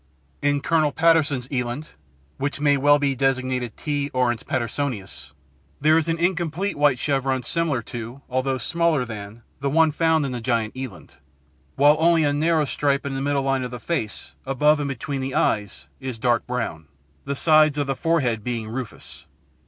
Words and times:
"In 0.41 0.61
Colonel 0.61 0.91
Patterson's 0.91 1.47
eland 1.51 1.89
(which 2.37 2.59
may 2.59 2.75
well 2.75 2.97
be 2.97 3.13
designated 3.13 3.77
T. 3.77 4.09
oryx 4.15 4.41
pattersonianus) 4.41 5.31
there 5.79 5.95
is 5.95 6.09
an 6.09 6.17
incomplete 6.17 6.75
white 6.75 6.97
chevron 6.97 7.43
similar 7.43 7.83
to, 7.83 8.23
although 8.27 8.53
rather 8.53 8.59
smaller 8.63 9.05
than, 9.05 9.43
the 9.59 9.69
one 9.69 9.91
found 9.91 10.25
in 10.25 10.31
the 10.31 10.41
giant 10.41 10.75
eland, 10.75 11.17
while 11.75 11.97
only 11.99 12.23
a 12.23 12.33
narrow 12.33 12.65
stripe 12.65 13.05
in 13.05 13.13
the 13.13 13.21
middle 13.21 13.43
line 13.43 13.63
of 13.63 13.69
the 13.69 13.79
face, 13.79 14.33
above 14.43 14.79
and 14.79 14.87
between 14.89 15.21
the 15.21 15.35
eyes, 15.35 15.85
is 15.99 16.17
dark 16.17 16.47
brown, 16.47 16.87
the 17.25 17.35
sides 17.35 17.77
of 17.77 17.85
the 17.85 17.95
forehead 17.95 18.43
being 18.43 18.67
rufous. 18.69 19.27